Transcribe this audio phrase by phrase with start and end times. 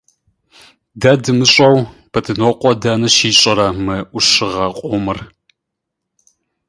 [1.01, 1.77] Дэ дымыщӀэу,
[2.11, 5.19] Бэдынокъуэ дэнэ щищӀэрэ мы Ӏущыгъэ къомыр?